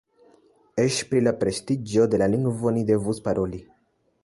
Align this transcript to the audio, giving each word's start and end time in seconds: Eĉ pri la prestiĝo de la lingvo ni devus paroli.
Eĉ 0.83 0.97
pri 1.11 1.21
la 1.25 1.33
prestiĝo 1.43 2.07
de 2.15 2.21
la 2.23 2.31
lingvo 2.37 2.75
ni 2.79 2.83
devus 2.91 3.23
paroli. 3.29 3.63